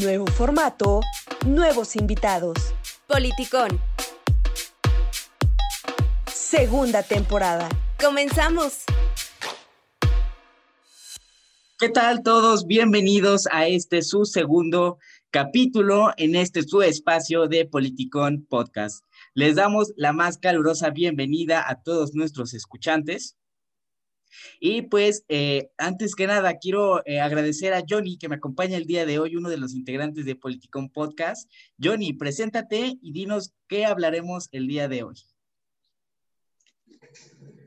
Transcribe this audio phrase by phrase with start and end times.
[0.00, 1.00] Nuevo formato,
[1.44, 2.56] nuevos invitados.
[3.08, 3.80] Politicón.
[6.32, 7.68] Segunda temporada.
[8.00, 8.84] Comenzamos.
[11.80, 12.64] ¿Qué tal todos?
[12.68, 14.98] Bienvenidos a este su segundo
[15.30, 19.04] capítulo en este su espacio de Politicón Podcast.
[19.34, 23.36] Les damos la más calurosa bienvenida a todos nuestros escuchantes.
[24.60, 28.86] Y pues, eh, antes que nada, quiero eh, agradecer a Johnny que me acompaña el
[28.86, 31.50] día de hoy, uno de los integrantes de Politicón Podcast.
[31.82, 35.16] Johnny, preséntate y dinos qué hablaremos el día de hoy.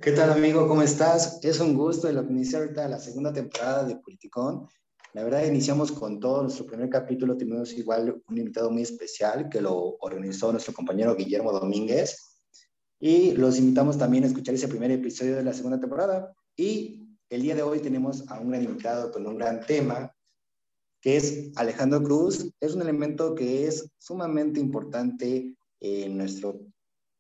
[0.01, 0.67] ¿Qué tal, amigo?
[0.67, 1.39] ¿Cómo estás?
[1.43, 4.67] Es un gusto el iniciar ahorita la segunda temporada de Politicón.
[5.13, 7.37] La verdad, iniciamos con todo nuestro primer capítulo.
[7.37, 12.39] Tuvimos igual un invitado muy especial que lo organizó nuestro compañero Guillermo Domínguez.
[12.99, 16.34] Y los invitamos también a escuchar ese primer episodio de la segunda temporada.
[16.61, 20.15] Y el día de hoy tenemos a un gran invitado con un gran tema,
[21.01, 22.53] que es Alejandro Cruz.
[22.59, 26.59] Es un elemento que es sumamente importante en nuestro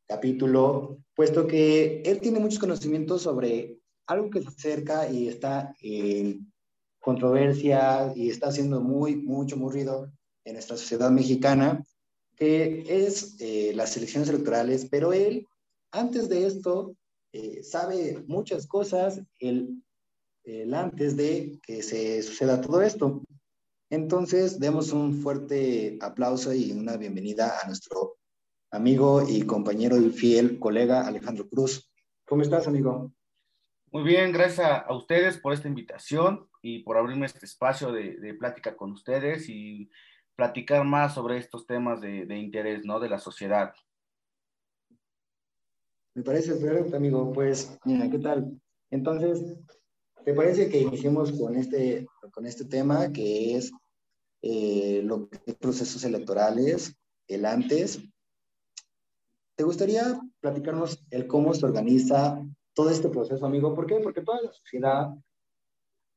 [0.07, 6.53] capítulo, puesto que él tiene muchos conocimientos sobre algo que se acerca y está en
[6.99, 10.11] controversia y está haciendo muy, mucho, muy ruido
[10.45, 11.83] en nuestra sociedad mexicana,
[12.35, 15.47] que es eh, las elecciones electorales, pero él,
[15.91, 16.95] antes de esto,
[17.33, 19.83] eh, sabe muchas cosas el,
[20.73, 23.21] antes de que se suceda todo esto.
[23.89, 28.17] Entonces, demos un fuerte aplauso y una bienvenida a nuestro
[28.71, 31.91] amigo y compañero y fiel colega Alejandro Cruz.
[32.25, 33.13] ¿Cómo estás, amigo?
[33.91, 38.33] Muy bien, gracias a, ustedes por esta invitación y por abrirme este espacio de, de,
[38.33, 39.89] plática con ustedes y
[40.37, 43.01] platicar más sobre estos temas de, de interés, ¿no?
[43.01, 43.73] De la sociedad.
[46.13, 47.31] Me parece perfecto, amigo.
[47.33, 48.59] Pues, mira, ¿qué tal?
[48.89, 49.57] Entonces,
[50.25, 53.71] ¿te parece que iniciemos con este, con este tema que es
[54.41, 55.27] eh, los
[55.59, 56.95] procesos electorales,
[57.27, 58.01] el antes
[59.61, 62.41] ¿Te gustaría platicarnos el cómo se organiza
[62.73, 63.75] todo este proceso, amigo?
[63.75, 63.99] ¿Por qué?
[63.99, 65.09] Porque toda la sociedad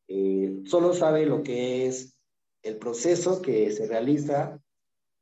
[0.09, 2.17] eh, solo sabe lo que es
[2.63, 4.59] el proceso que se realiza,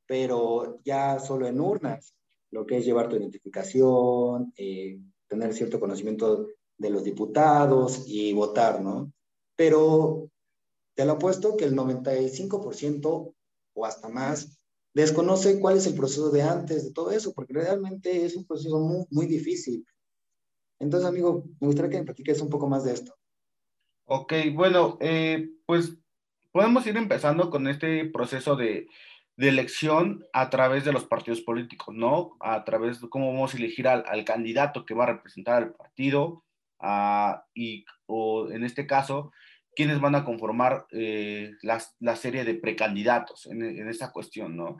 [0.06, 2.14] pero ya solo en urnas,
[2.52, 6.46] lo que es llevar tu identificación, eh, tener cierto conocimiento
[6.78, 9.12] de los diputados y votar, ¿no?
[9.56, 10.30] Pero
[10.94, 13.34] te lo apuesto que el 95%
[13.74, 14.60] o hasta más
[14.94, 18.78] desconoce cuál es el proceso de antes de todo eso, porque realmente es un proceso
[18.78, 19.86] muy, muy difícil.
[20.78, 23.14] Entonces, amigo, me gustaría que me platiques un poco más de esto.
[24.04, 25.96] Ok, bueno, eh, pues
[26.50, 28.88] podemos ir empezando con este proceso de,
[29.36, 32.36] de, elección a través de los partidos políticos, ¿no?
[32.40, 36.44] A través de cómo vamos a elegir al, candidato que va a representar al partido
[36.80, 39.32] uh, y, o en este caso,
[39.74, 44.78] quiénes van a conformar eh, la, la, serie de precandidatos en, en esta cuestión, ¿no?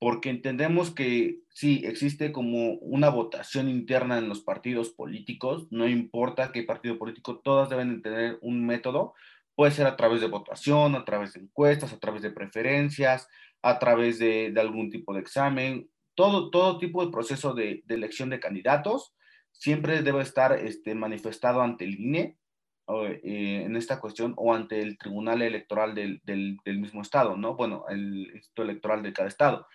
[0.00, 6.52] Porque entendemos que sí, existe como una votación interna en los partidos políticos, no importa
[6.52, 9.14] qué partido político, todas deben tener un método,
[9.58, 13.26] puede ser a través de votación, a través de encuestas, a través de preferencias,
[13.60, 17.94] a través de, de algún tipo de examen, todo, todo tipo de proceso de, de
[17.96, 19.16] elección de candidatos
[19.50, 22.38] siempre debe estar este, manifestado ante el INE
[23.24, 27.56] eh, en esta cuestión o ante el Tribunal Electoral del, del, del, mismo Estado, ¿no?
[27.56, 29.66] Bueno, el Instituto Electoral de cada Estado.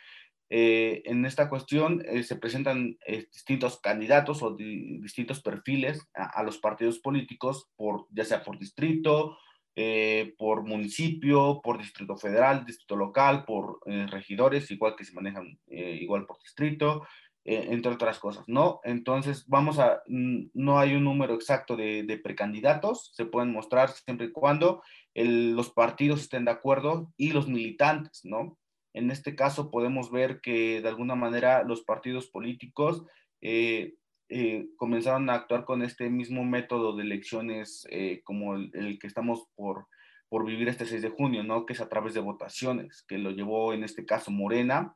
[0.49, 6.39] Eh, en esta cuestión eh, se presentan eh, distintos candidatos o di distintos perfiles a,
[6.39, 9.35] a, los partidos políticos, por, ya sea por distrito,
[9.75, 16.25] eh, por municipio, por distrito federal, distrito local, por regidores, igual que se manejan igual
[16.25, 17.03] por distrito,
[17.45, 18.79] eh, entre otras cosas, ¿no?
[18.85, 24.27] Entonces, vamos a, no hay un número exacto de, de precandidatos, se pueden mostrar siempre
[24.27, 24.81] y cuando
[25.13, 28.57] el, los partidos estén de acuerdo y los militantes, ¿no?
[28.93, 33.03] En este caso podemos ver que de alguna manera los partidos políticos
[33.41, 33.95] eh,
[34.29, 39.07] eh, comenzaron a actuar con este mismo método de elecciones eh, como el, el, que
[39.07, 39.87] estamos por,
[40.29, 41.65] por vivir este 6 de junio, ¿no?
[41.65, 44.95] Que es a través de votaciones, que lo llevó en este caso Morena,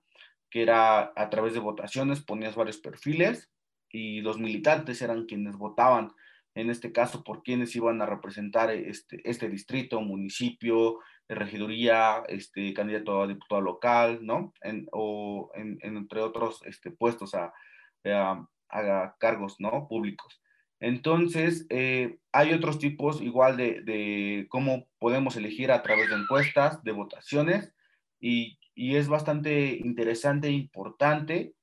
[0.50, 3.52] que era a través de votaciones, ponías varios perfiles
[3.90, 6.12] y los militantes eran quienes votaban,
[6.56, 11.00] en este caso, por quienes iban a representar este, este distrito, municipio,
[11.30, 14.54] regiduría, este, candidato a diputado local, ¿no?
[14.62, 17.54] En, o en, en, entre otros este, puestos a,
[18.06, 19.88] a, a, cargos, ¿no?
[19.88, 20.42] Públicos.
[20.80, 26.84] Entonces, eh, hay otros tipos igual de, de, cómo podemos elegir a través de encuestas,
[26.84, 27.74] de votaciones,
[28.20, 31.56] y y es bastante interesante e importante,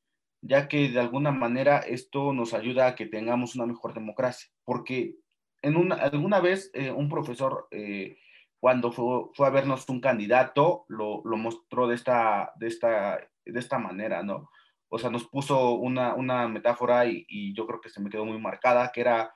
[0.42, 5.14] ya que de alguna manera esto nos ayuda a que tengamos una mejor democracia, porque
[5.62, 8.18] en una, alguna vez eh, un profesor, eh,
[8.58, 13.60] cuando fue, fue a vernos un candidato, lo, lo, mostró de esta, de, esta, de
[13.60, 14.50] esta manera, ¿no?
[14.94, 18.24] O sea, nos puso una, una metáfora y, y, yo creo que se me quedó
[18.24, 19.34] muy marcada, que era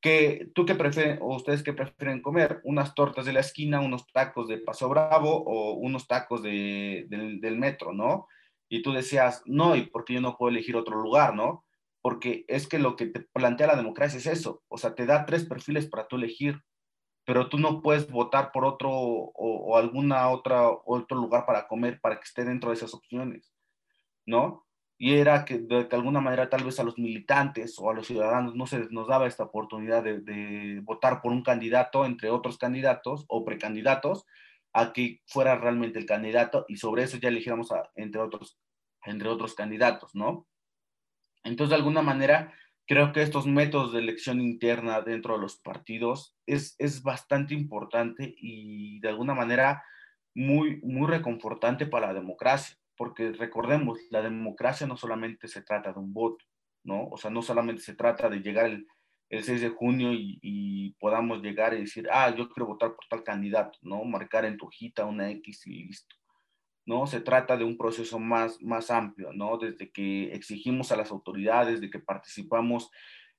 [0.00, 4.06] que tú qué prefieren, o ustedes qué prefieren comer, unas tortas de la esquina, unos
[4.12, 8.28] tacos de Paso Bravo o unos tacos de, del, del metro, ¿no?
[8.68, 11.64] Y tú decías, no, ¿y por qué yo no puedo elegir otro lugar, no?
[12.00, 15.26] Porque es que lo que te plantea la democracia es eso, o sea, te da
[15.26, 16.62] tres perfiles para tú elegir
[17.24, 22.00] pero tú no puedes votar por otro o, o, alguna otra otro lugar para comer
[22.00, 23.52] para que esté dentro de esas opciones,
[24.26, 24.66] ¿no?
[25.02, 28.54] Y era que de, alguna manera tal vez a los militantes o a los ciudadanos
[28.54, 33.24] no se nos daba esta oportunidad de, de votar por un candidato entre otros candidatos
[33.26, 34.26] o precandidatos
[34.72, 38.60] a que fuera realmente el candidato y sobre eso ya eligiéramos a, entre otros
[39.04, 40.46] entre otros candidatos, ¿no?
[41.42, 42.54] Entonces, de alguna manera,
[42.86, 48.36] creo que estos métodos de elección interna dentro de los partidos es, es bastante importante
[48.36, 49.82] y de alguna manera
[50.32, 55.98] muy, muy reconfortante para la democracia, porque recordemos, la democracia no solamente se trata de
[55.98, 56.44] un voto,
[56.84, 57.08] ¿no?
[57.08, 58.86] O sea, no solamente se trata de llegar el,
[59.30, 63.06] el 6 de junio y, y, podamos llegar y decir, ah, yo quiero votar por
[63.08, 64.04] tal candidato, ¿no?
[64.04, 66.16] Marcar en tu hojita una X y listo.
[66.84, 67.06] ¿no?
[67.06, 69.58] Se trata de un proceso más, más amplio, ¿no?
[69.58, 72.90] Desde que exigimos a las autoridades, de que participamos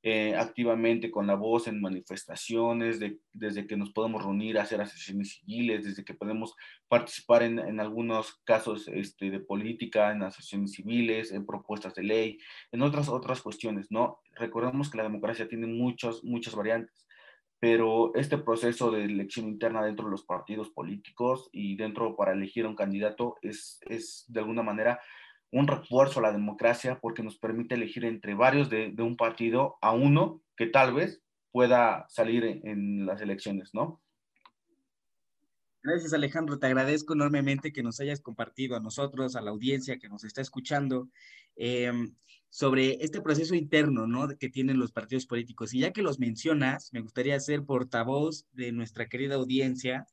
[0.06, 4.82] eh, activamente con la voz en manifestaciones, de, desde que nos podemos reunir a hacer
[4.82, 6.56] asociaciones civiles, desde que podemos
[6.90, 12.38] participar en, en algunos casos este, de política, en asociaciones civiles, en propuestas de ley,
[12.74, 14.20] en otras, otras cuestiones, ¿no?
[14.36, 17.08] Recordemos que la democracia tiene muchos, muchas variantes
[17.64, 22.66] pero este proceso de elección interna dentro de los partidos políticos y dentro para elegir
[22.66, 25.00] a un candidato es, es de alguna manera
[25.54, 29.78] un refuerzo a la democracia porque nos permite elegir entre varios de, de un partido
[29.82, 31.22] a uno que tal vez
[31.52, 34.02] pueda salir en, en las elecciones, ¿no?
[35.84, 40.10] Gracias Alejandro, te agradezco enormemente que nos hayas compartido a nosotros, a la audiencia que
[40.10, 41.10] nos está escuchando,
[41.56, 41.92] eh,
[42.50, 44.30] sobre este proceso interno, ¿no?
[44.38, 45.74] Que tienen los partidos políticos.
[45.74, 50.08] Y ya que los mencionas, me gustaría ser portavoz de nuestra querida audiencia,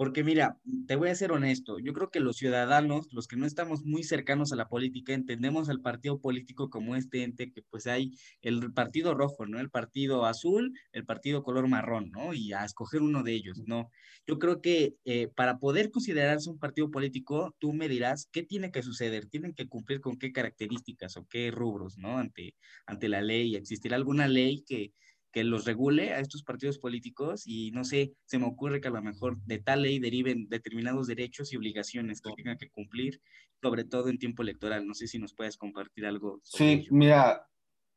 [0.00, 0.56] porque mira,
[0.86, 4.02] te voy a ser honesto, yo creo que los ciudadanos, los que no estamos muy
[4.02, 8.72] cercanos a la política, entendemos al partido político como este ente que pues hay el
[8.72, 9.60] partido rojo, ¿no?
[9.60, 12.32] El partido azul, el partido color marrón, ¿no?
[12.32, 13.90] Y a escoger uno de ellos, ¿no?
[14.26, 18.70] Yo creo que eh, para poder considerarse un partido político, tú me dirás qué tiene
[18.70, 22.16] que suceder, tienen que cumplir con qué características o qué rubros, ¿no?
[22.16, 22.54] Ante,
[22.86, 24.94] ante la ley, ¿existirá alguna ley que
[25.32, 28.92] que los regule a estos partidos políticos y no sé, se me ocurre que a
[28.92, 33.20] lo mejor de tal ley deriven determinados derechos y obligaciones que tengan que cumplir,
[33.62, 34.86] sobre todo en tiempo electoral.
[34.86, 36.40] No sé si nos puedes compartir algo.
[36.42, 36.88] sí, ello.
[36.90, 37.46] mira,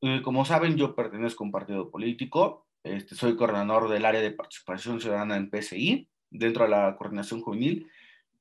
[0.02, 4.32] eh, como saben, yo pertenezco a un partido político, este, soy coordinador del área de
[4.32, 7.88] participación ciudadana en PSI, dentro de la coordinación juvenil,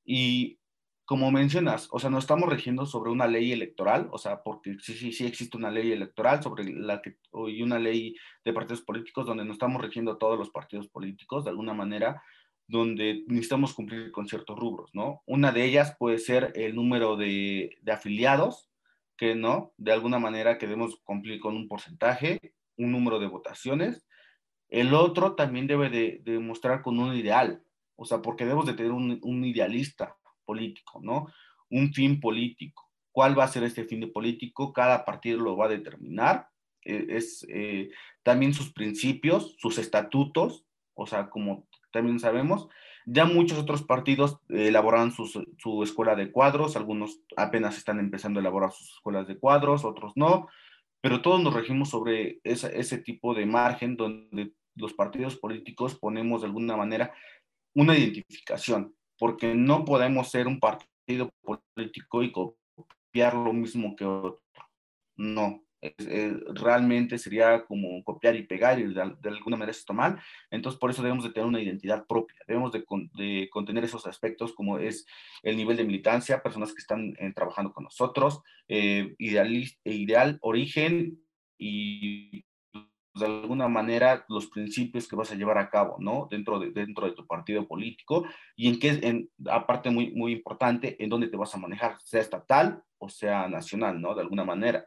[0.05, 0.59] y
[1.05, 4.95] como mencionas, o sea, no estamos regiendo sobre una ley electoral, o sea, porque sí,
[4.95, 7.17] sí, sí existe una ley electoral sobre la que,
[7.49, 8.15] y una ley
[8.45, 12.23] de partidos políticos donde no estamos regiendo todos los partidos políticos de alguna manera,
[12.69, 15.23] donde necesitamos cumplir con ciertos rubros, ¿no?
[15.27, 18.71] Una de ellas puede ser el número de, de afiliados,
[19.17, 22.41] que no, de alguna manera que debemos cumplir con un porcentaje,
[22.77, 24.07] un número de votaciones.
[24.69, 27.63] El otro también debe de, de mostrar con un ideal,
[27.97, 31.27] o sea, porque debemos de tener un, un idealista, político, ¿no?
[31.71, 32.91] Un fin político.
[33.11, 34.73] ¿Cuál va a ser este fin político?
[34.73, 36.49] Cada partido lo va a determinar.
[36.85, 37.91] Eh, es eh,
[38.23, 42.69] también sus principios, sus estatutos, o sea, como también sabemos,
[43.05, 48.43] ya muchos otros partidos elaboran sus, su escuela de cuadros, algunos apenas están empezando a
[48.43, 50.49] elaborar sus escuelas de cuadros, otros no,
[51.01, 56.41] pero todos nos regimos sobre esa, ese tipo de margen donde los partidos políticos ponemos
[56.41, 57.13] de alguna manera
[57.75, 64.43] una identificación, porque no podemos ser un partido político y copiar lo mismo que otro.
[65.17, 69.93] No, es, es, realmente sería como copiar y pegar y de, de, alguna manera está
[69.93, 70.21] mal.
[70.51, 74.55] Entonces, por eso debemos de tener una identidad propia, debemos de, de contener esos aspectos
[74.55, 75.07] como es
[75.43, 79.53] el nivel de militancia, personas que están eh, trabajando con nosotros, eh, ideal,
[79.85, 81.21] ideal, origen
[81.59, 82.45] y
[83.15, 86.29] de alguna manera los principios que vas a llevar a cabo, ¿no?
[86.31, 88.25] Dentro de, dentro de tu partido político
[88.57, 92.21] y en qué, en, aparte muy, muy importante, en dónde te vas a manejar, sea
[92.21, 94.15] estatal o sea nacional, ¿no?
[94.15, 94.87] De alguna manera.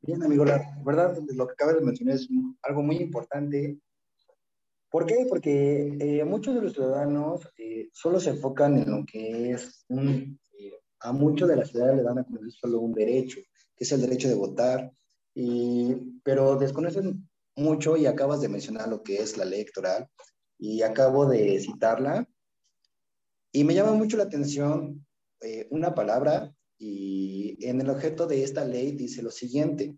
[0.00, 2.28] Bien, amigo, la verdad, lo que acabas de mencionar es
[2.62, 3.76] algo muy importante.
[4.88, 5.26] ¿Por qué?
[5.28, 10.38] Porque eh, muchos de los ciudadanos eh, solo se enfocan en lo que es un
[11.00, 13.40] a muchos de la ciudad le dan a conocer solo un derecho,
[13.76, 14.90] que es el derecho de votar,
[15.34, 20.08] y, pero desconocen mucho y acabas de mencionar lo que es la ley electoral
[20.58, 22.26] y acabo de citarla
[23.56, 25.06] y me llama mucho la atención
[25.40, 29.96] eh, una palabra y en el objeto de esta ley dice lo siguiente.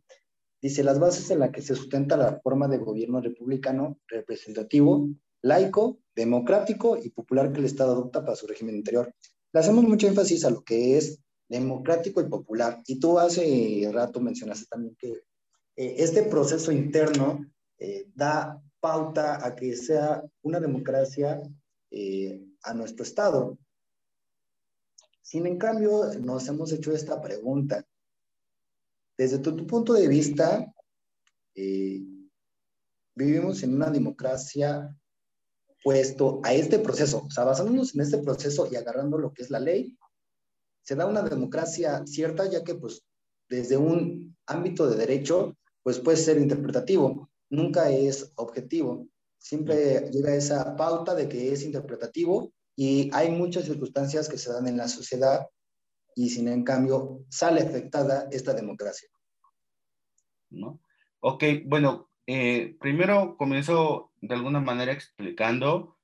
[0.62, 5.09] Dice las bases en las que se sustenta la forma de gobierno republicano, representativo,
[5.43, 9.12] laico, democrático y popular que el Estado adopta para su régimen interior.
[9.52, 12.83] Le hacemos mucho énfasis a lo que es democrático y popular.
[12.87, 15.11] Y tú hace rato mencionaste también que
[15.76, 17.47] eh, este proceso interno
[17.78, 21.40] eh, da pauta a que sea una democracia
[21.90, 23.59] eh, a nuestro Estado.
[25.23, 27.87] Sin en cambio, nos hemos hecho esta pregunta.
[29.17, 30.73] Desde tu, punto de vista,
[33.14, 34.97] vivimos en una democracia
[35.82, 39.50] puesto a este proceso, o sea, basándonos en este proceso y agarrando lo que es
[39.50, 39.97] la ley,
[40.82, 43.02] se da una democracia cierta, ya que pues
[43.49, 49.06] desde un ámbito de derecho, pues puede ser interpretativo, nunca es objetivo.
[49.38, 54.66] Siempre llega esa pauta de que es interpretativo y hay muchas circunstancias que se dan
[54.66, 55.47] en la sociedad
[56.14, 59.08] y sin en cambio sale afectada esta democracia.
[60.50, 60.80] ¿No?
[61.20, 65.97] Ok, bueno, eh, primero comienzo de alguna manera explicando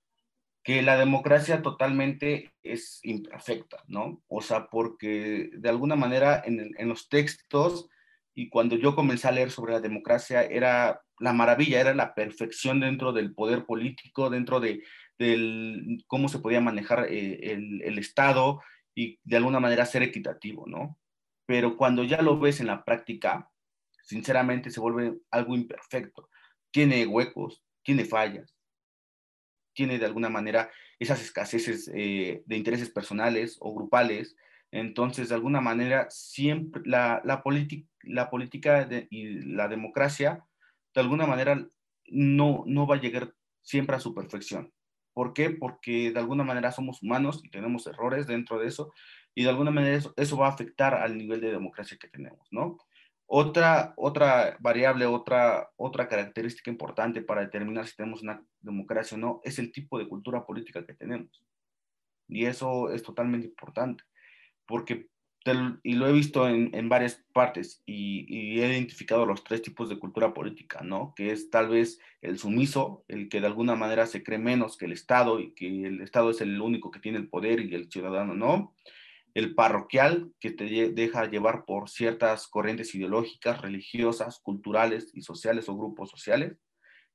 [0.63, 4.23] que la democracia totalmente es imperfecta, ¿no?
[4.27, 7.91] O sea, porque de alguna manera en, los textos
[8.35, 12.81] y cuando yo comencé a leer sobre la democracia era la maravilla, era la perfección
[12.81, 14.83] dentro del poder político, dentro de
[15.19, 18.63] del, cómo se podía manejar eh, el, el Estado
[18.95, 20.99] y de alguna manera ser equitativo, ¿no?
[21.45, 23.51] Pero cuando ya lo ves en la práctica,
[24.05, 26.29] sinceramente se vuelve algo imperfecto.
[26.71, 28.55] Tiene huecos, tiene fallas,
[29.75, 34.37] tiene de alguna manera esas escaseces eh, de intereses personales o grupales.
[34.71, 37.43] Entonces, de alguna manera, siempre la, la,
[38.03, 40.45] la política y la democracia,
[40.95, 41.67] de alguna manera,
[42.07, 44.73] no, no va a llegar siempre a su perfección.
[45.13, 45.51] ¿Por qué?
[45.51, 48.93] Porque de alguna manera somos humanos y tenemos errores dentro de eso,
[49.35, 52.47] y de alguna manera eso, eso va a afectar al nivel de democracia que tenemos,
[52.51, 52.79] ¿no?
[53.37, 59.41] Otra, otra variable, otra, otra característica importante para determinar si tenemos una democracia o no
[59.43, 61.43] es el tipo de cultura política que tenemos.
[62.29, 64.05] Y eso es totalmente importante,
[64.67, 65.09] porque,
[65.83, 69.89] y lo he visto en, en varias partes, y, y, he identificado los tres tipos
[69.89, 71.13] de cultura política, ¿no?
[71.17, 74.85] Que es tal vez el sumiso, el que de alguna manera se cree menos que
[74.85, 77.91] el Estado y que el Estado es el único que tiene el poder y el
[77.91, 78.77] ciudadano no
[79.35, 85.77] el parroquial, que te deja llevar por ciertas corrientes ideológicas, religiosas, culturales y sociales o
[85.77, 86.57] grupos sociales,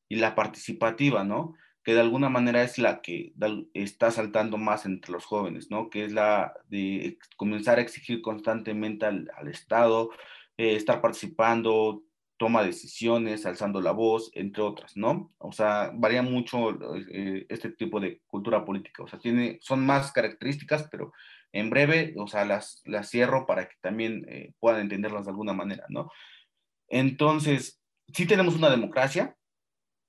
[0.10, 1.54] y la participativa, ¿no?
[1.84, 3.34] Que de alguna manera es la que
[3.74, 5.90] está saltando más entre los jóvenes, ¿no?
[5.90, 10.10] Que es la de comenzar a exigir constantemente al, Estado,
[10.58, 12.04] eh, estar participando,
[12.40, 15.34] toma decisiones, alzando la voz, entre otras, ¿no?
[15.40, 16.72] O sea, varía mucho
[17.12, 21.12] eh, este tipo de cultura política, o sea, tiene, son más características, pero
[21.52, 25.52] en breve, o sea, las, las cierro para que también eh, puedan entenderlas de alguna
[25.52, 26.10] manera, ¿no?
[26.88, 27.82] Entonces,
[28.14, 29.36] sí tenemos una democracia,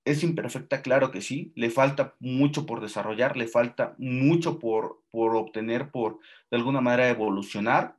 [0.05, 5.35] es imperfecta, claro que sí, le falta mucho por desarrollar, le falta mucho por, por
[5.35, 7.97] obtener, por de alguna manera evolucionar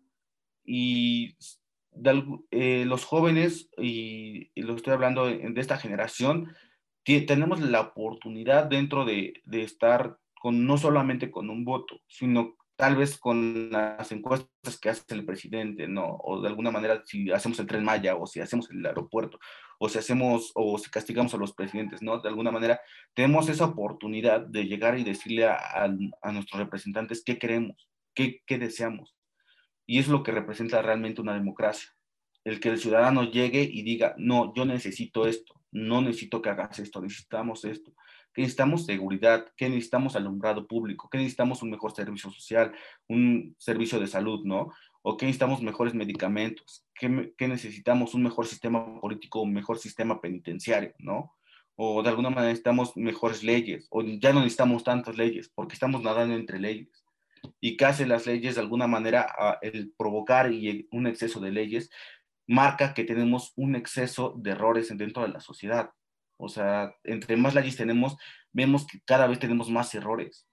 [0.64, 1.36] y
[2.52, 6.54] eh, los jóvenes, y, lo estoy hablando de, de esta generación,
[7.04, 12.96] tenemos la oportunidad dentro de, de estar con, no solamente con un voto, sino tal
[12.96, 16.18] vez con las encuestas que hace el presidente, ¿no?
[16.24, 19.40] O de alguna manera si hacemos el tren Maya o si hacemos el aeropuerto
[19.78, 22.20] o si hacemos o si castigamos a los presidentes, ¿no?
[22.20, 22.82] De alguna manera
[23.14, 25.60] tenemos esa oportunidad de llegar y decirle a,
[26.22, 29.16] a, nuestros representantes qué queremos, qué, qué deseamos.
[29.86, 31.90] Y es lo que representa realmente una democracia.
[32.44, 36.80] El que el ciudadano llegue y diga, no, yo necesito esto, no necesito que hagas
[36.80, 37.94] esto, necesitamos esto
[38.34, 42.74] que necesitamos seguridad, que necesitamos alumbrado público, que necesitamos un mejor servicio social,
[43.08, 44.72] un servicio de salud, ¿no?
[45.02, 50.94] O que necesitamos mejores medicamentos, que, necesitamos un mejor sistema político, un mejor sistema penitenciario,
[51.00, 51.36] ¿no?
[51.76, 56.02] O de alguna manera necesitamos mejores leyes, o ya no necesitamos tantas leyes, porque estamos
[56.02, 57.01] nadando entre leyes.
[57.60, 61.90] Y que hace las leyes de alguna manera, el provocar y un exceso de leyes,
[62.48, 65.92] marca que tenemos un exceso de errores dentro de la sociedad
[66.42, 68.18] o sea, entre más leyes tenemos,
[68.52, 70.48] vemos que cada vez tenemos más errores.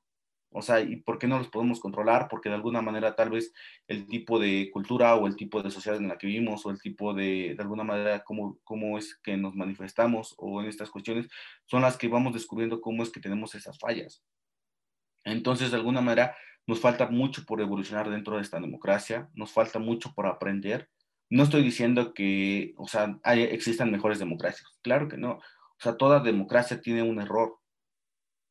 [0.51, 2.29] O sea, ¿y por qué no los podemos controlar?
[2.29, 3.53] Porque de alguna manera tal vez
[3.87, 6.81] el tipo de cultura o el tipo de sociedad en la que vivimos o el
[6.81, 11.29] tipo de, de alguna manera, cómo, cómo es que nos manifestamos o en estas cuestiones,
[11.65, 14.23] son las que vamos descubriendo cómo es que tenemos esas fallas.
[15.25, 16.37] Entonces, de alguna manera,
[16.69, 20.91] nos falta mucho por evolucionar dentro de esta democracia, nos falta mucho por aprender.
[21.31, 25.33] No estoy diciendo que, o sea, existan mejores democracias, claro que no.
[25.33, 27.59] O sea, toda democracia tiene un error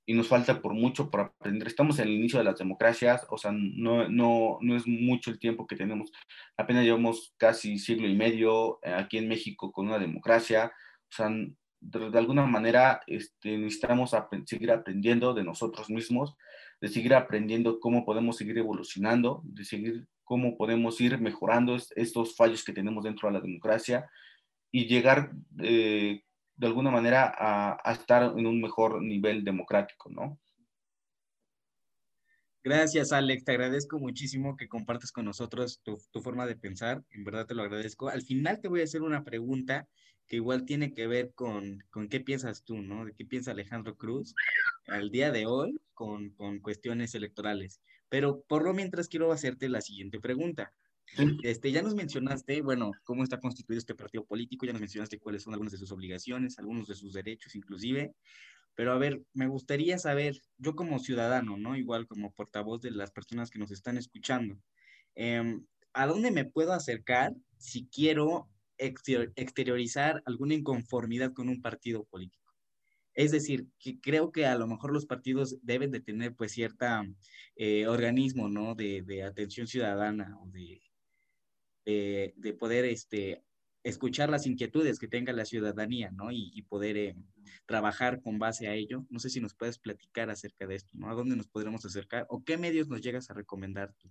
[0.07, 1.67] y nos falta por mucho por aprender.
[1.67, 5.37] Estamos en el inicio de las democracias, o sea, no, no, no es mucho el
[5.37, 6.11] tiempo que tenemos.
[6.57, 10.71] Apenas llevamos casi siglo y medio eh, aquí en México con una democracia.
[11.11, 11.29] O sea,
[11.79, 16.35] de, alguna manera este, necesitamos seguir aprendiendo de nosotros mismos,
[16.79, 22.63] de seguir aprendiendo cómo podemos seguir evolucionando, de seguir cómo podemos ir mejorando estos fallos
[22.63, 24.09] que tenemos dentro de la democracia
[24.71, 26.21] y llegar eh,
[26.55, 30.37] de alguna manera a, estar en un mejor nivel democrático, ¿no?
[32.67, 33.45] Gracias, Alex.
[33.45, 37.01] Te agradezco muchísimo que compartas con nosotros tu, forma de pensar.
[37.11, 38.09] En verdad te lo agradezco.
[38.09, 39.87] Al final te voy a hacer una pregunta
[40.27, 43.05] que igual tiene que ver con, con qué piensas tú, ¿no?
[43.05, 44.35] De qué piensa Alejandro Cruz
[44.87, 47.79] al día de hoy con, con cuestiones electorales.
[48.09, 50.73] Pero por lo mientras quiero hacerte la siguiente pregunta.
[51.43, 55.43] Este, ya nos mencionaste, bueno, cómo está constituido este partido político, ya nos mencionaste cuáles
[55.43, 58.13] son algunas de sus obligaciones, algunos de sus derechos inclusive,
[58.77, 61.75] pero a ver, me gustaría saber, yo como ciudadano, ¿no?
[61.75, 64.55] Igual como portavoz de las personas que nos están escuchando,
[65.15, 72.53] em, ¿a dónde me puedo acercar si quiero exteriorizar alguna inconformidad con un partido político?
[73.15, 77.03] Es decir, que creo que a lo mejor los partidos deben de tener pues cierta
[77.55, 78.75] eh, organismo, ¿no?
[78.75, 80.83] De, de, atención ciudadana o de,
[81.83, 83.43] de, poder este,
[83.87, 86.31] escuchar las inquietudes que tenga la ciudadanía, ¿no?
[86.31, 87.15] Y, poder eh,
[87.65, 89.05] trabajar con base a ello.
[89.09, 91.09] No sé si nos puedes platicar acerca de esto, ¿no?
[91.09, 94.09] ¿A dónde nos podremos acercar o qué medios nos llegas a recomendar tú?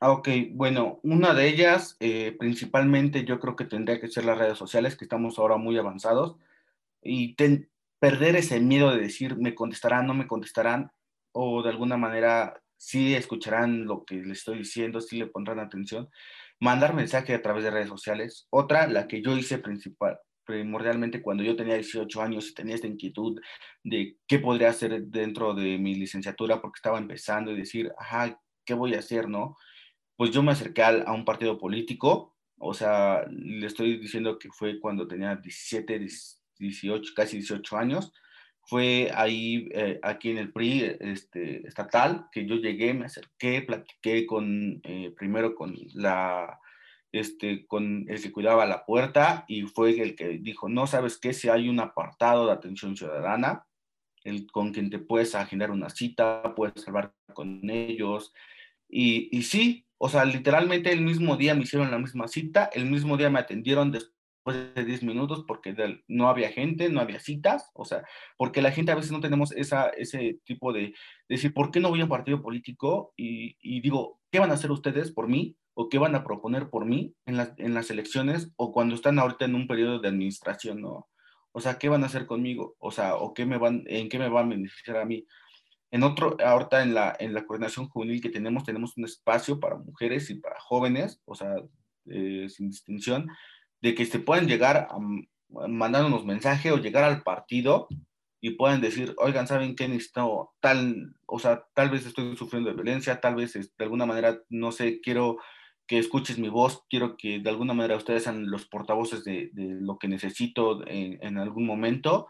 [0.00, 4.38] Ah, ok, bueno, una de ellas, eh, principalmente yo creo que tendría que ser las
[4.38, 6.36] redes sociales, que estamos ahora muy avanzados,
[7.02, 7.34] y
[7.98, 10.92] perder ese miedo de decir, me contestarán, no me contestarán,
[11.32, 16.08] o de alguna manera sí escucharán lo que les estoy diciendo, sí le pondrán atención,
[16.60, 18.46] mandar mensaje a través de redes sociales.
[18.50, 22.86] Otra, la que yo hice principal, primordialmente cuando yo tenía 18 años y tenía esta
[22.86, 23.38] inquietud
[23.84, 28.74] de qué podría hacer dentro de mi licenciatura porque estaba empezando y decir, ajá, ¿qué
[28.74, 29.56] voy a hacer, no?
[30.16, 34.80] Pues yo me acerqué a, un partido político, o sea, le estoy diciendo que fue
[34.80, 36.06] cuando tenía 17,
[36.58, 38.12] 18, casi 18 años,
[38.68, 44.26] fue ahí, eh, aquí en el PRI este, estatal, que yo llegué, me acerqué, platiqué
[44.26, 46.60] con, eh, primero con la,
[47.10, 51.32] este, con el que cuidaba la puerta y fue el que dijo, no sabes qué,
[51.32, 53.64] si hay un apartado de atención ciudadana,
[54.22, 58.34] el, con quien te puedes agendar una cita, puedes hablar con ellos.
[58.86, 62.84] Y, y sí, o sea, literalmente el mismo día me hicieron la misma cita, el
[62.84, 64.17] mismo día me atendieron después
[64.52, 65.74] de 10 minutos porque
[66.08, 68.04] no había gente, no había citas, o sea,
[68.36, 70.94] porque la gente a veces no tenemos esa, ese tipo de,
[71.28, 73.12] decir, ¿por qué no voy a un partido político?
[73.16, 75.56] Y, y, digo, ¿qué van a hacer ustedes por mí?
[75.74, 79.18] ¿O qué van a proponer por mí en, las en las elecciones o cuando están
[79.18, 81.08] ahorita en un periodo de administración, ¿no?
[81.52, 82.76] O sea, ¿qué van a hacer conmigo?
[82.78, 85.26] O sea, ¿o qué me van, en qué me van a beneficiar a mí?
[85.90, 89.76] En otro, ahorita en la, en la coordinación juvenil que tenemos, tenemos un espacio para
[89.76, 91.54] mujeres y para jóvenes, o sea,
[92.10, 93.28] eh, sin distinción,
[93.80, 94.98] de que se puedan llegar a,
[95.48, 97.88] mandándonos mensaje o llegar al partido
[98.40, 100.52] y puedan decir, oigan, ¿saben qué necesito?
[100.60, 104.70] Tal, o sea, tal vez estoy sufriendo de violencia, tal vez de alguna manera, no
[104.70, 105.38] sé, quiero
[105.86, 109.98] que escuches mi voz, quiero que de alguna manera ustedes sean los portavoces de, lo
[109.98, 112.28] que necesito en, algún momento.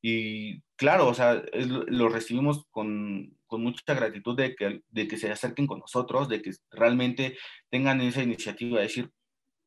[0.00, 5.30] Y claro, o sea, lo recibimos con, con, mucha gratitud de que, de que se
[5.30, 7.36] acerquen con nosotros, de que realmente
[7.68, 9.10] tengan esa iniciativa de decir,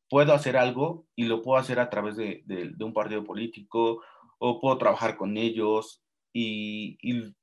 [0.08, 2.42] puedo hacer algo y lo puedo hacer a través de,
[2.80, 4.02] un partido político
[4.38, 7.34] o puedo trabajar con ellos y, y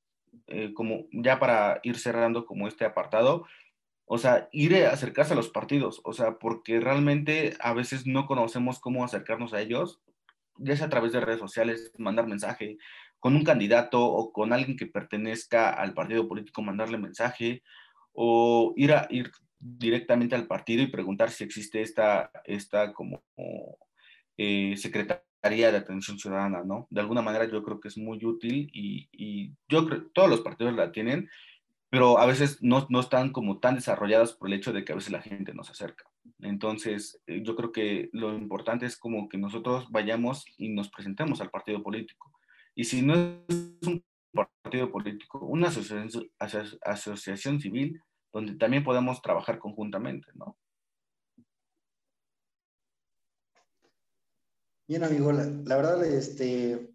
[0.47, 3.45] eh, como ya para ir cerrando como este apartado,
[4.05, 8.25] o sea, ir a acercarse a los partidos, o sea, porque realmente a veces no
[8.25, 10.01] conocemos cómo acercarnos a ellos,
[10.57, 12.77] ya sea a través de redes sociales, mandar mensaje
[13.19, 17.63] con un candidato o con alguien que pertenezca al partido político, mandarle mensaje
[18.13, 23.23] o ir a ir directamente al partido y preguntar si existe esta, esta como
[24.37, 26.87] eh, Secretaría de Atención Ciudadana, ¿no?
[26.89, 30.41] De alguna manera yo creo que es muy útil y, y yo creo todos los
[30.41, 31.29] partidos la tienen,
[31.89, 34.95] pero a veces no, no, están como tan desarrolladas por el hecho de que a
[34.95, 36.05] veces la gente nos acerca.
[36.39, 41.41] Entonces, eh, yo creo que lo importante es como que nosotros vayamos y nos presentemos
[41.41, 42.31] al partido político.
[42.73, 43.13] Y si no
[43.47, 47.99] es un partido político, una asociación, asociación civil,
[48.31, 50.57] donde también podemos trabajar conjuntamente, ¿no?
[54.87, 56.93] Bien, amigo, la, verdad, este,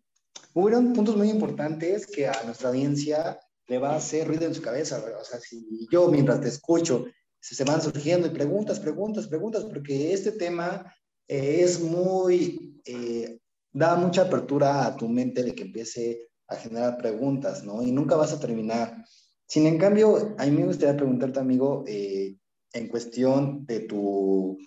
[0.52, 4.60] hubieron puntos muy importantes que a nuestra audiencia le va a hacer ruido en su
[4.60, 7.06] cabeza, O sea, si yo mientras te escucho,
[7.40, 10.92] se, van surgiendo preguntas, preguntas, preguntas, porque este tema
[11.26, 13.38] eh, es muy, eh,
[13.72, 17.82] da mucha apertura a tu mente de que empiece a generar preguntas, ¿no?
[17.82, 19.04] Y nunca vas a terminar.
[19.46, 22.36] Sin en cambio, a mí me gustaría preguntarte, amigo, eh,
[22.72, 24.58] en cuestión de tu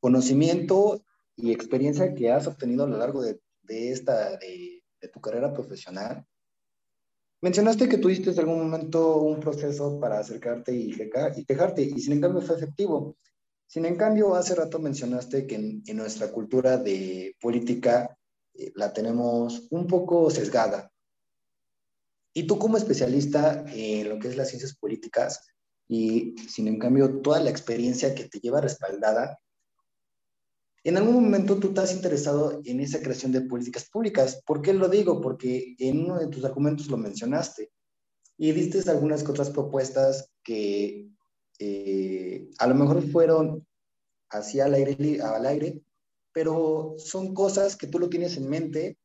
[0.00, 1.04] conocimiento
[1.36, 4.82] y experiencia que has obtenido a lo largo de, esta, de,
[5.12, 6.26] tu carrera profesional.
[7.42, 10.94] Mencionaste que tuviste en algún momento un proceso para acercarte y,
[11.36, 13.16] y quejarte, y sin en cambio fue efectivo.
[13.66, 18.16] Sin en cambio, hace rato mencionaste que en, en nuestra cultura de política
[18.54, 20.90] eh, la tenemos un poco sesgada.
[22.34, 25.46] Y tú como especialista en lo que es las ciencias políticas
[25.88, 29.38] y sin en cambio toda la experiencia que te lleva respaldada,
[30.82, 34.42] en algún momento tú te has interesado en esa creación de políticas públicas.
[34.44, 35.20] ¿Por qué lo digo?
[35.20, 37.70] Porque en uno de tus argumentos lo mencionaste
[38.36, 41.08] y diste algunas otras propuestas que
[41.58, 43.66] eh, a lo mejor fueron
[44.30, 45.82] hacia al aire, al aire,
[46.32, 48.98] pero son cosas que tú lo tienes en mente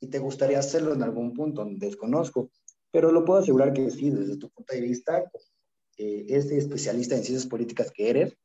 [0.00, 2.50] y te gustaría hacerlo en algún punto, desconozco,
[2.90, 5.30] pero lo puedo asegurar que sí, desde tu punto de vista,
[5.96, 8.36] eh, este especialista en ciencias políticas que eres,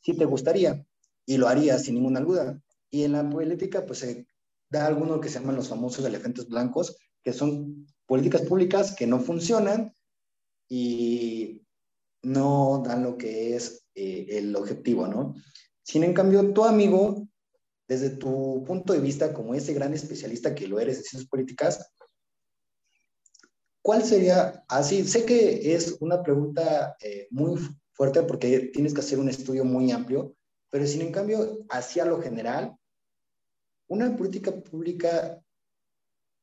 [0.00, 0.84] sí te gustaría
[1.26, 2.60] y lo harías sin ninguna duda.
[2.90, 4.26] Y en la política, pues se
[4.70, 9.20] da alguno que se llaman los famosos elefantes blancos, que son políticas públicas que no
[9.20, 9.94] funcionan
[10.68, 11.62] y
[12.22, 15.34] no dan lo que es eh, el objetivo, ¿no?
[15.82, 17.28] Sin en cambio, tu amigo
[17.92, 21.92] desde tu punto de vista como ese gran especialista que lo eres en ciencias políticas,
[23.82, 27.60] ¿cuál sería, así, sé que es una pregunta eh, muy
[27.92, 30.34] fuerte porque tienes que hacer un estudio muy amplio,
[30.70, 32.74] pero sin en cambio, hacia lo general,
[33.88, 35.42] una política pública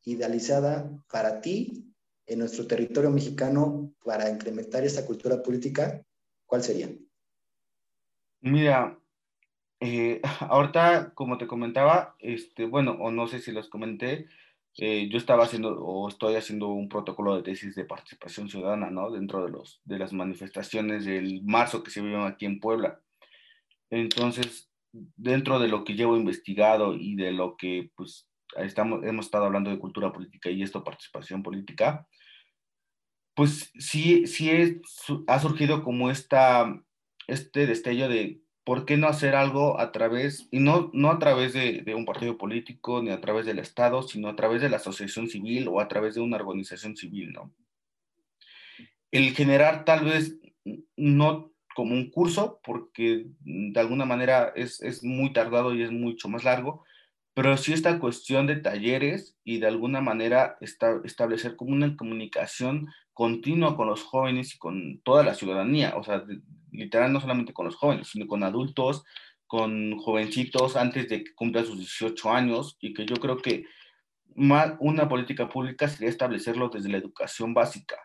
[0.04, 1.92] idealizada para ti
[2.28, 6.06] en nuestro territorio mexicano para incrementar esa cultura política,
[6.46, 6.96] ¿cuál sería?
[8.42, 8.99] Mira,
[9.80, 14.28] eh, ahorita, como te comentaba, este, bueno, o no sé si los comenté,
[14.78, 19.12] eh, yo estaba haciendo o estoy haciendo un protocolo de tesis de participación ciudadana, ¿no?
[19.12, 23.02] Dentro de, los, de las manifestaciones del marzo que se vieron aquí en Puebla.
[23.90, 29.46] Entonces, dentro de lo que llevo investigado y de lo que, pues, estamos, hemos estado
[29.46, 32.08] hablando de cultura política y esto, participación política,
[33.36, 34.82] pues sí, sí es,
[35.28, 36.82] ha surgido como esta,
[37.28, 41.54] este destello de ¿por qué no hacer algo a través, y no, no a través
[41.54, 45.28] de, un partido político, ni a través del Estado, sino a través de la asociación
[45.28, 47.52] civil o a través de una organización civil, ¿no?
[49.10, 50.38] El generar tal vez
[50.96, 56.30] no como un curso, porque de alguna manera es, es muy tardado y es mucho
[56.30, 56.84] más largo,
[57.34, 62.88] pero sí esta cuestión de talleres y de alguna manera esta, establecer como una comunicación
[63.14, 66.40] continua con los jóvenes y con toda la ciudadanía, o sea, de,
[66.72, 69.04] literal no solamente con los jóvenes, sino con adultos,
[69.48, 73.66] con jovencitos antes de que cumplan sus 18 años y que yo creo que
[74.36, 77.98] más, una política pública sería establecerlo desde la educación básica.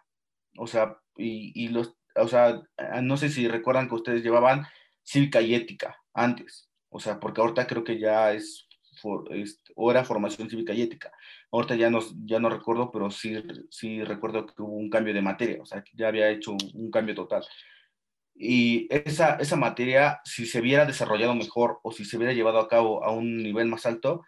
[0.57, 2.63] O sea, y, y los, o sea,
[3.03, 4.67] no sé si recuerdan que ustedes llevaban
[5.03, 8.69] cívica y ética antes, o sea, porque ahorita creo que ya es,
[9.03, 11.13] for, es o era formación cívica y ética.
[11.51, 13.35] Ahorita ya no, ya no recuerdo, pero sí,
[13.71, 16.91] sí recuerdo que hubo un cambio de materia, o sea, que ya había hecho un
[16.91, 17.45] cambio total.
[18.35, 22.69] Y esa, esa materia, si se hubiera desarrollado mejor o si se hubiera llevado a
[22.69, 24.23] cabo a un nivel más alto,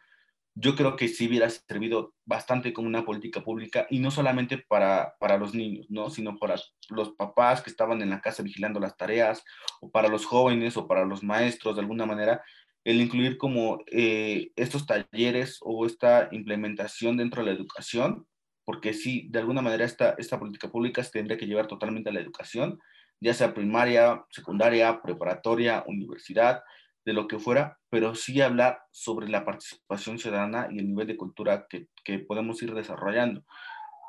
[0.58, 5.14] yo creo que sí hubiera servido bastante como una política pública y no solamente para,
[5.20, 6.08] para los niños, ¿no?
[6.08, 6.54] sino para
[6.88, 9.44] los papás que estaban en la casa vigilando las tareas
[9.82, 12.42] o para los jóvenes o para los maestros de alguna manera,
[12.84, 18.26] el incluir como eh, estos talleres o esta implementación dentro de la educación,
[18.64, 22.12] porque sí, de alguna manera esta, esta política pública se tendría que llevar totalmente a
[22.12, 22.78] la educación
[23.20, 26.62] ya sea primaria, secundaria, preparatoria, universidad,
[27.06, 31.16] de lo que fuera, pero sí hablar sobre la participación ciudadana y el nivel de
[31.16, 33.44] cultura que, que podemos ir desarrollando.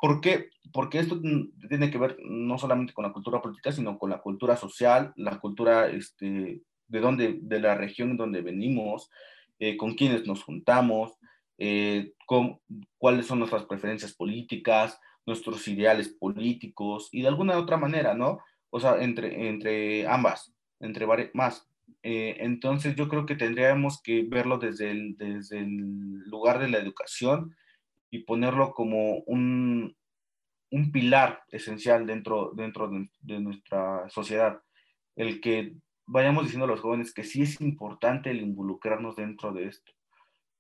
[0.02, 0.50] ¿Por qué?
[0.74, 1.22] Porque esto
[1.70, 5.40] tiene que ver no solamente con la cultura política, sino con la cultura social, la
[5.40, 9.12] cultura este, de, donde, de la región en donde venimos,
[9.60, 11.14] eh, con quienes nos juntamos,
[11.60, 12.60] eh, con,
[12.98, 18.40] cuáles son nuestras preferencias políticas, nuestros ideales políticos y de alguna otra manera, ¿no?
[18.70, 21.68] O sea, entre, entre ambas, entre varias, más.
[22.04, 26.78] Eh, entonces yo creo que tendríamos que verlo desde el, desde el lugar de la
[26.78, 27.56] educación
[28.10, 29.96] y ponerlo como un,
[30.72, 34.62] un pilar esencial dentro, dentro de, nuestra sociedad.
[35.16, 35.74] El que
[36.06, 39.92] vayamos diciendo a los jóvenes que sí es importante el involucrarnos dentro de esto.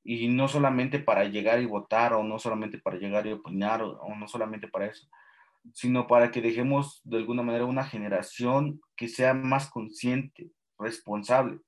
[0.04, 4.16] Y no solamente para llegar y votar, o no solamente para llegar y opinar, o
[4.16, 5.08] no solamente para eso,
[5.74, 11.60] sino para que dejemos de alguna manera una generación que sea más consciente, responsable.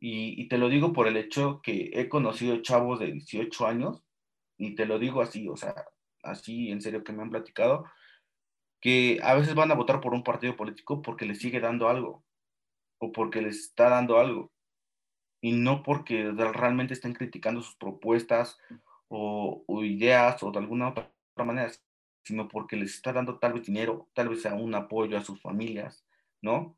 [0.00, 4.02] Y, te lo digo por el hecho que he conocido chavos de 18 años
[4.58, 5.74] y te lo digo así, o sea,
[6.22, 7.86] así en serio que me han platicado,
[8.80, 12.22] que a veces van a votar por un partido político porque les sigue dando algo
[12.98, 14.52] o porque les está dando algo
[15.40, 18.58] y no porque realmente estén criticando sus propuestas
[19.08, 21.10] o, ideas o de alguna otra
[21.44, 21.70] manera,
[22.24, 25.40] sino porque les está dando tal vez dinero, tal vez sea un apoyo a sus
[25.40, 26.04] familias,
[26.42, 26.76] ¿no?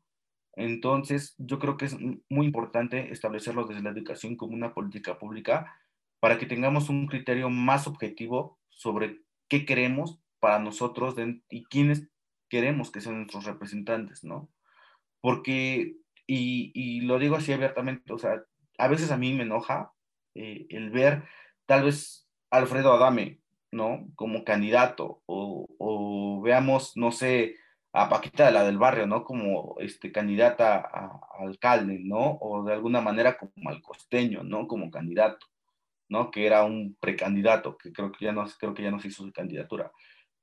[0.53, 1.95] Entonces, yo creo que es
[2.29, 5.73] muy importante establecerlo desde la educación como una política pública
[6.19, 11.15] para que tengamos un criterio más objetivo sobre qué queremos para nosotros
[11.49, 12.09] y quiénes
[12.49, 14.49] queremos que sean nuestros representantes, ¿no?
[15.21, 18.43] Porque, y, y, lo digo así abiertamente, o sea,
[18.77, 19.91] a veces a mí me enoja
[20.35, 21.23] eh, el ver
[21.65, 24.07] tal vez Alfredo Adame, ¿no?
[24.15, 27.55] Como candidato, o, veamos, no sé,
[27.93, 29.23] a Paquita de la del barrio, ¿no?
[29.23, 32.37] Como este, candidata a, a, alcalde, ¿no?
[32.41, 34.67] O de alguna manera como al costeño, ¿no?
[34.67, 35.47] Como candidato.
[36.09, 36.31] ¿no?
[36.31, 39.23] Que era un precandidato, que creo que ya no, creo que ya no se hizo
[39.23, 39.91] su candidatura.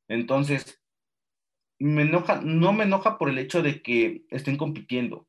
[0.08, 0.82] Entonces,
[1.78, 5.26] me enoja, no me enoja por el hecho de que estén compitiendo,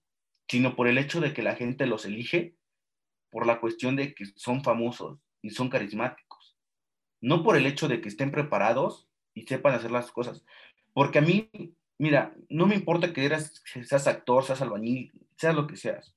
[0.47, 2.55] sino por el hecho de que la gente los elige
[3.31, 6.24] por la cuestión de que son famosos y son carismáticos.
[7.21, 10.43] No por el hecho de que estén preparados y sepan hacer las cosas.
[10.93, 11.49] Porque a mí,
[11.97, 16.15] mira, no me importa que eras, seas actor, seas albañil, seas lo que seas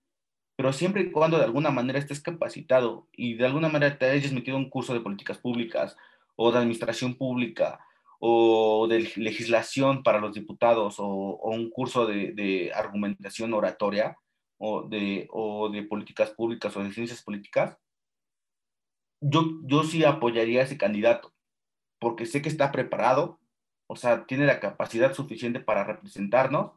[0.58, 4.32] pero siempre y cuando de alguna manera estés capacitado y de alguna manera te hayas
[4.32, 5.96] metido un curso de políticas públicas
[6.34, 7.78] o de administración pública
[8.18, 14.16] o de legislación para los diputados o, un curso de, argumentación oratoria
[14.58, 17.78] o de, o de políticas públicas o de ciencias políticas,
[19.20, 21.33] yo, yo sí apoyaría a ese candidato
[21.98, 23.40] porque sé que está preparado,
[23.87, 26.72] o sea, tiene la capacidad suficiente para representarnos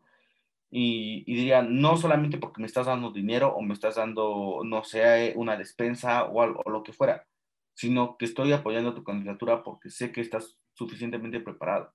[0.69, 5.34] y, diría, no solamente porque me estás dando dinero o me estás dando, no sé,
[5.36, 7.27] una despensa o, algo, o lo que fuera,
[7.73, 11.93] sino que estoy apoyando tu candidatura porque sé que estás suficientemente preparado.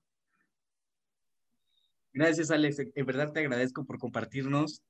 [2.13, 2.77] Gracias, Alex.
[2.93, 4.83] En verdad te agradezco por compartirnos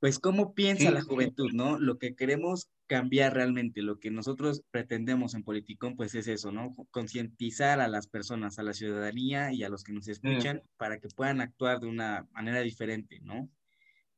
[0.00, 1.78] pues cómo piensa la juventud, ¿no?
[1.78, 6.74] Lo que queremos cambiar realmente, lo que nosotros pretendemos en Politicón, pues es eso, ¿no?
[6.90, 11.08] Concientizar a las personas, a la ciudadanía y a los que nos escuchan para que
[11.08, 13.50] puedan actuar de una manera diferente, ¿no?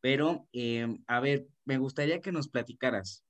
[0.01, 3.25] Pero, em, a ver, me gustaría que nos platicaras.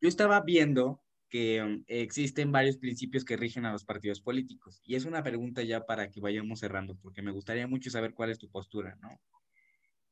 [0.00, 4.94] Yo estaba viendo que em, existen varios principios que rigen a los partidos políticos y
[4.94, 8.38] es una pregunta ya para que vayamos cerrando, porque me gustaría mucho saber cuál es
[8.38, 9.20] tu postura, ¿no?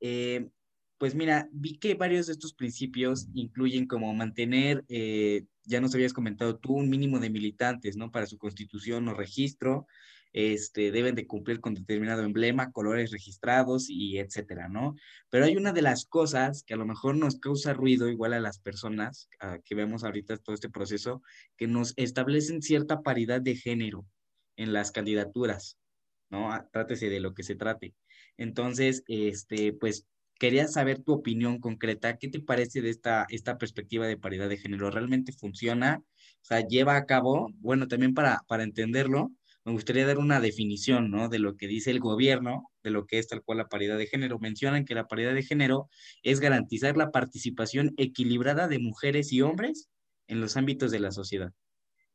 [0.01, 0.51] Eh,
[0.99, 6.13] pues mira, vi que varios de estos principios incluyen como mantener, eh, ya nos habías
[6.13, 8.11] comentado tú, un mínimo de militantes, ¿no?
[8.11, 9.87] Para su constitución o registro,
[10.33, 14.95] este, deben de cumplir con determinado emblema, colores registrados y etcétera, ¿no?
[15.31, 18.41] Pero hay una de las cosas que a lo mejor nos causa ruido igual a
[18.41, 19.29] las personas
[19.65, 21.23] que vemos ahorita todo este proceso,
[21.57, 24.07] que nos establecen cierta paridad de género
[24.57, 25.79] en las candidaturas,
[26.31, 26.51] ¿no?
[26.73, 27.95] Trátese de lo que se trate.
[28.37, 30.07] Entonces, este, pues
[30.39, 32.19] quería saber tu opinión concreta.
[32.19, 34.91] ¿Qué te parece de esta, esta perspectiva de paridad de género?
[34.91, 36.03] ¿Realmente funciona?
[36.43, 39.33] O sea, lleva a cabo, bueno, también para, para entenderlo,
[39.65, 41.29] me gustaría dar una definición, ¿no?
[41.29, 44.07] De lo que dice el gobierno, de lo que es tal cual la paridad de
[44.07, 44.39] género.
[44.39, 45.89] Mencionan que la paridad de género
[46.23, 49.89] es garantizar la participación equilibrada de mujeres y hombres
[50.29, 51.53] en los ámbitos de la sociedad,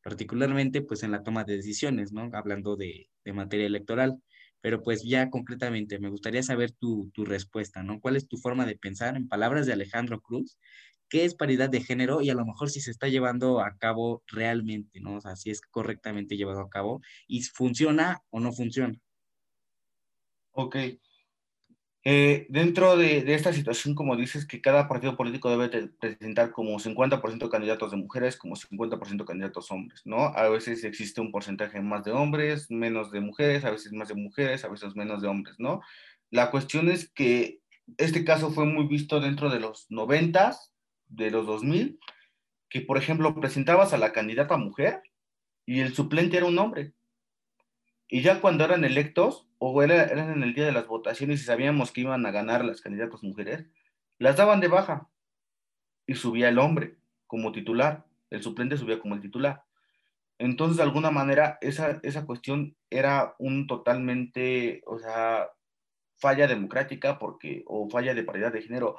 [0.03, 2.29] particularmente pues en la toma de decisiones, ¿no?
[2.33, 4.21] Hablando de, de materia electoral.
[4.61, 7.99] Pero pues ya concretamente, me gustaría saber tu, tu respuesta, ¿no?
[7.99, 10.57] ¿Cuál es tu forma de pensar en palabras de Alejandro Cruz?
[11.09, 12.21] ¿Qué es paridad de género?
[12.21, 15.15] Y a lo mejor si se está llevando a cabo realmente, ¿no?
[15.15, 18.97] O sea, si es correctamente llevado a cabo y funciona o no funciona.
[20.53, 20.75] Ok,
[22.03, 27.49] eh, dentro de, esta situación, como dices, que cada partido político debe presentar como 50%
[27.49, 30.25] candidatos de mujeres, como 50% candidatos hombres, ¿no?
[30.35, 34.15] A veces existe un porcentaje más de hombres, menos de mujeres, a veces más de
[34.15, 35.81] mujeres, a veces menos de hombres, ¿no?
[36.31, 37.59] La cuestión es que
[37.97, 40.57] este caso fue muy visto dentro de los 90,
[41.07, 41.99] de los 2000,
[42.69, 45.01] que por ejemplo presentabas a la candidata mujer
[45.67, 46.93] y el suplente era un hombre.
[48.13, 51.93] Y ya cuando eran electos, o eran en el día de las votaciones y sabíamos
[51.93, 53.65] que iban a ganar las candidatas mujeres,
[54.17, 55.07] las daban de baja
[56.05, 59.63] y subía el hombre como titular, el suplente subía como el titular.
[60.39, 65.47] Entonces, de alguna manera, esa, esa cuestión era un totalmente, o sea,
[66.17, 68.97] falla democrática porque, o falla de paridad de género,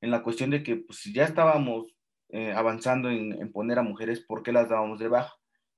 [0.00, 1.94] en la cuestión de que pues, si ya estábamos
[2.30, 5.36] eh, avanzando en, en, poner a mujeres, ¿por qué las dábamos de baja?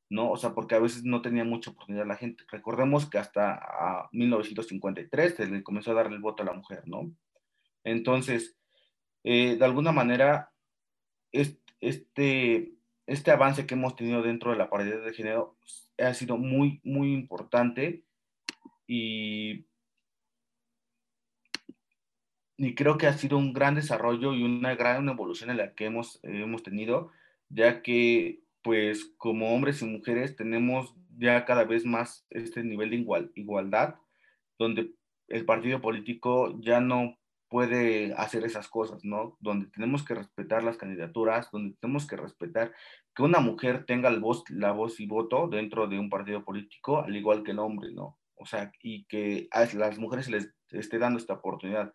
[0.09, 0.31] ¿No?
[0.31, 2.45] O sea, porque a veces no tenía mucha oportunidad la gente.
[2.51, 6.83] Recordemos que hasta a 1953 se le comenzó a dar el voto a la mujer,
[6.87, 7.13] ¿no?
[7.85, 8.57] Entonces,
[9.25, 10.53] eh, de alguna manera,
[11.33, 12.73] este,
[13.07, 15.57] este avance que hemos tenido dentro de la paridad de género
[15.99, 18.05] ha sido muy, muy importante
[18.87, 19.67] y,
[22.57, 25.87] y creo que ha sido un gran desarrollo y una gran evolución en la que
[25.87, 27.11] hemos, hemos tenido,
[27.49, 32.97] ya que pues como hombres y mujeres tenemos ya cada vez más este nivel de
[32.97, 33.95] igual, igualdad,
[34.59, 34.91] donde
[35.29, 37.17] el partido político ya no
[37.49, 39.37] puede hacer esas cosas, ¿no?
[39.39, 42.75] Donde tenemos que respetar las candidaturas, donde tenemos que respetar
[43.15, 47.05] que una mujer tenga el voz, la voz y voto dentro de un partido político,
[47.05, 48.19] al igual que el hombre, ¿no?
[48.35, 51.93] O sea, y que a las mujeres les esté dando esta oportunidad.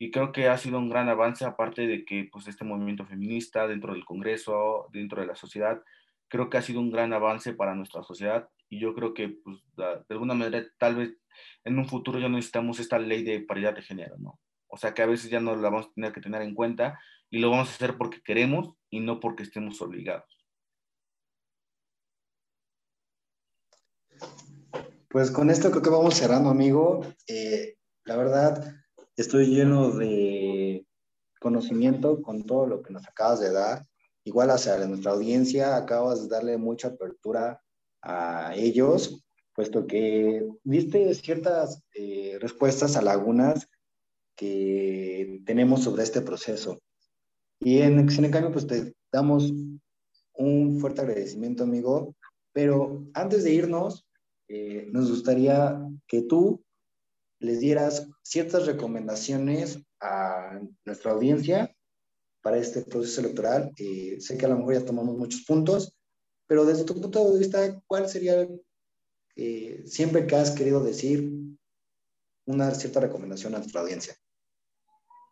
[0.00, 3.68] Y creo que ha sido un gran avance, aparte de que pues este movimiento feminista
[3.68, 5.80] dentro del Congreso, dentro de la sociedad,
[6.28, 9.58] creo que ha sido un gran avance para nuestra sociedad y yo creo que pues,
[9.76, 11.16] de alguna manera tal vez
[11.64, 14.38] en un futuro ya necesitamos esta ley de paridad de género, ¿no?
[14.68, 16.98] O sea que a veces ya no la vamos a tener que tener en cuenta
[17.30, 20.38] y lo vamos a hacer porque queremos y no porque estemos obligados.
[25.08, 27.00] Pues con esto creo que vamos cerrando, amigo.
[27.26, 28.74] Eh, la verdad,
[29.16, 30.86] estoy lleno de
[31.40, 33.86] conocimiento con todo lo que nos acabas de dar.
[34.28, 37.62] Igual hacia nuestra audiencia, acabas de darle mucha apertura
[38.02, 43.70] a ellos, puesto que diste ciertas eh, respuestas a lagunas
[44.36, 46.78] que tenemos sobre este proceso.
[47.58, 49.50] Y en, en cambio, pues te damos
[50.34, 52.14] un fuerte agradecimiento, amigo.
[52.52, 54.06] Pero antes de irnos,
[54.48, 56.62] eh, nos gustaría que tú
[57.38, 61.74] les dieras ciertas recomendaciones a nuestra audiencia
[62.42, 63.72] para este proceso electoral.
[63.76, 65.94] Eh, sé que a lo mejor ya tomamos muchos puntos,
[66.46, 68.48] pero desde tu punto de vista, ¿cuál sería,
[69.36, 71.30] eh, siempre que has querido decir,
[72.46, 74.16] una cierta recomendación a nuestra audiencia?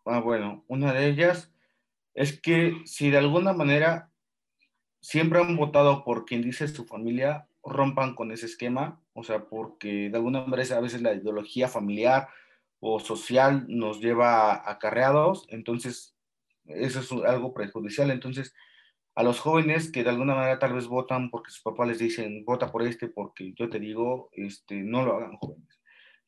[0.05, 1.51] Ah, bueno, una de ellas
[2.15, 4.13] es que si de alguna manera
[5.01, 10.11] siempre han votado por quien dice su familia, rompan con ese esquema, o sea, porque
[10.11, 12.29] de alguna manera a veces la ideología familiar
[12.81, 16.16] o social nos lleva acarreados, entonces
[16.69, 18.55] eso es algo prejudicial, entonces
[19.15, 22.45] a los jóvenes que de alguna manera tal vez votan porque sus papás les dicen,
[22.45, 25.81] vota por este porque yo te digo, este, no lo hagan jóvenes.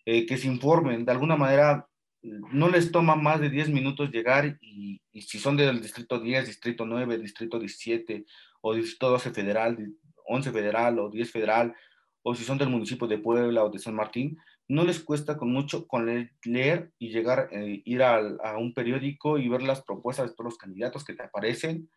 [0.06, 1.86] Eh, que se informen, de alguna manera
[2.22, 6.86] no les toma más de 10 minutos llegar y, si son del distrito 10, distrito
[6.86, 8.24] 9, distrito 17
[8.62, 11.74] o distrito 12 federal, 11 federal o 10 federal,
[12.22, 15.50] o si son del municipio de Puebla o de San Martín, no les cuesta con
[15.50, 16.06] mucho con
[16.44, 18.20] leer y llegar, eh, ir a,
[18.58, 21.90] un periódico y ver las propuestas de todos los candidatos que te aparecen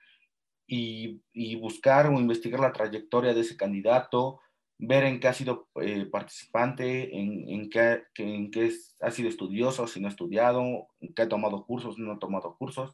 [0.65, 1.21] y,
[1.57, 4.39] buscar o investigar la trayectoria de ese candidato,
[4.77, 10.07] ver en qué ha sido eh, participante, en, qué, qué ha sido estudioso, si no
[10.07, 12.93] ha estudiado, en qué ha tomado cursos, no ha tomado cursos,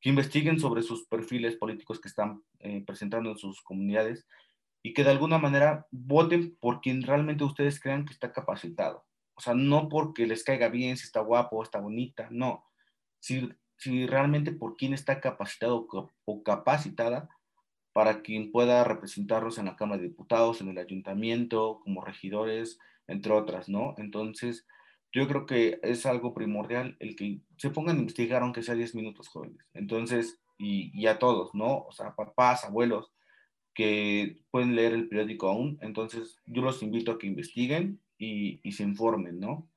[0.00, 4.26] que investiguen sobre sus perfiles políticos que están eh, presentando en sus comunidades
[4.86, 9.06] y que de alguna manera voten por quien realmente ustedes crean que está capacitado.
[9.34, 12.66] O sea, no porque les caiga bien, si está guapo o está bonita, no.
[13.18, 15.88] Si, si realmente por quien está capacitado
[16.26, 17.30] o capacitada
[17.94, 23.32] para quien pueda representarlos en la Cámara de Diputados, en el ayuntamiento, como regidores, entre
[23.32, 23.94] otras, ¿no?
[23.96, 24.66] Entonces,
[25.12, 28.94] yo creo que es algo primordial el que se pongan a investigar, aunque sea 10
[28.94, 29.64] minutos jóvenes.
[29.72, 31.84] Entonces, y, y, a todos, ¿no?
[31.84, 33.13] O sea, papás, abuelos,
[33.74, 35.78] que pueden leer el periódico aún.
[35.82, 39.68] Entonces, yo los invito a que investiguen y, se informen, ¿no?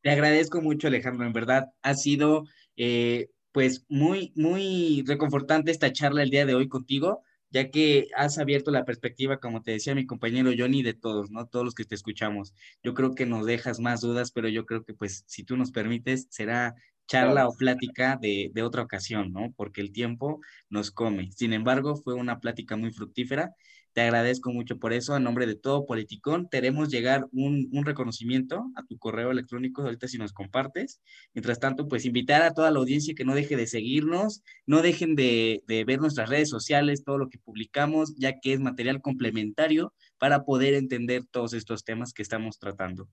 [0.00, 1.26] Te agradezco mucho, Alejandro.
[1.26, 2.46] En verdad, ha sido
[2.76, 8.38] eh, pues muy, muy reconfortante esta charla el día de hoy contigo, ya que has
[8.38, 11.46] abierto la perspectiva, como te decía mi compañero Johnny, de todos, ¿no?
[11.46, 12.54] Todos los que te escuchamos.
[12.82, 15.70] Yo creo que nos dejas más dudas, pero yo creo que pues si tú nos
[15.70, 16.74] permites, será
[17.06, 19.52] charla o plática de, de otra ocasión, ¿no?
[19.56, 21.30] Porque el tiempo nos come.
[21.32, 23.54] Sin embargo, fue una plática muy fructífera
[23.96, 25.14] te agradezco mucho por eso.
[25.14, 29.80] A nombre de todo Politicón, te haremos llegar un, un, reconocimiento a tu correo electrónico
[29.80, 31.00] ahorita si nos compartes.
[31.32, 35.14] Mientras tanto, pues invitar a toda la audiencia que no deje de seguirnos, no dejen
[35.16, 39.94] de, de ver nuestras redes sociales, todo lo que publicamos, ya que es material complementario
[40.18, 43.08] para poder entender todos estos temas que estamos tratando.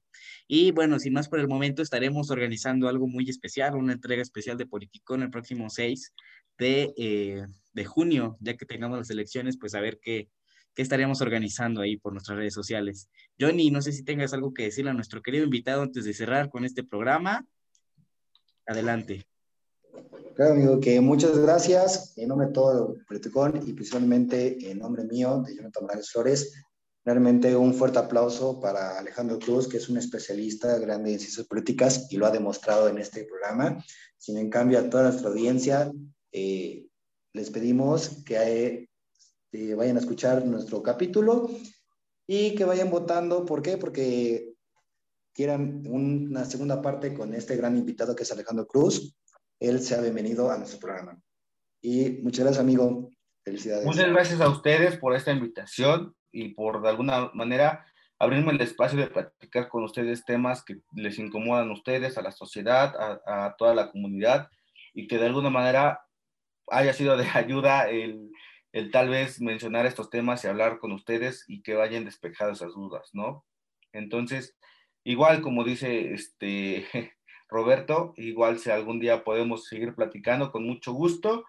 [0.47, 4.57] Y bueno, sin más por el momento, estaremos organizando algo muy especial, una entrega especial
[4.57, 6.13] de Politicón el próximo 6
[6.57, 10.29] de, eh, de junio, ya que tengamos las elecciones, pues a ver qué
[10.75, 13.09] que estaríamos organizando ahí por nuestras redes sociales.
[13.39, 16.49] Johnny, no sé si tengas algo que decirle a nuestro querido invitado antes de cerrar
[16.49, 17.45] con este programa.
[18.65, 19.25] Adelante.
[20.35, 25.03] Claro, amigo, que muchas gracias en nombre de todo el Politicón y principalmente en nombre
[25.03, 26.53] mío, de Jonathan Morales Flores.
[27.05, 32.07] Realmente un fuerte aplauso para Alejandro Cruz, que es un especialista grande en ciencias políticas
[32.09, 33.83] y lo ha demostrado en este programa.
[34.17, 35.91] Sin en cambio, a toda nuestra audiencia,
[36.31, 36.85] eh,
[37.33, 38.87] les pedimos que
[39.51, 41.49] eh, vayan a escuchar nuestro capítulo
[42.25, 43.45] y que vayan votando.
[43.45, 43.77] ¿Por qué?
[43.77, 44.53] Porque
[45.33, 49.13] quieran una segunda parte con este gran invitado que es Alejandro Cruz.
[49.59, 51.19] Él sea bienvenido a nuestro programa.
[51.81, 53.09] Y muchas gracias, amigo.
[53.43, 53.85] Felicidades.
[53.85, 57.85] Muchas gracias a ustedes por esta invitación y por de alguna manera
[58.19, 62.31] abrirme el espacio de platicar con ustedes temas que les incomodan a ustedes, a la
[62.31, 62.93] sociedad,
[63.25, 64.49] a, toda la comunidad
[64.93, 66.01] y que de alguna manera
[66.67, 68.31] haya sido de ayuda el,
[68.71, 72.73] el, tal vez mencionar estos temas y hablar con ustedes y que vayan despejadas esas
[72.73, 73.45] dudas, ¿no?
[73.91, 74.57] Entonces,
[75.03, 76.87] igual como dice este
[77.49, 81.45] Roberto, igual si algún día podemos seguir platicando con mucho gusto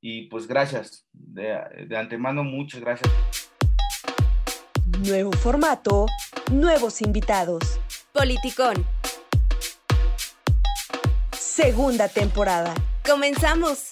[0.00, 3.45] y pues gracias, de, de antemano muchas gracias.
[5.00, 6.06] Nuevo formato,
[6.50, 7.62] nuevos invitados.
[8.12, 8.86] Politicón.
[11.38, 12.72] Segunda temporada.
[13.06, 13.90] Comenzamos.